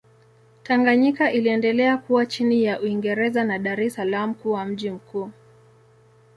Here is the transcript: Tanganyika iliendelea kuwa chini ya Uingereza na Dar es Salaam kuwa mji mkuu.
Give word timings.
Tanganyika 0.63 1.31
iliendelea 1.31 1.97
kuwa 1.97 2.25
chini 2.25 2.63
ya 2.63 2.81
Uingereza 2.81 3.43
na 3.43 3.59
Dar 3.59 3.81
es 3.81 3.93
Salaam 3.95 4.33
kuwa 4.33 4.65
mji 4.65 4.89
mkuu. 4.91 5.29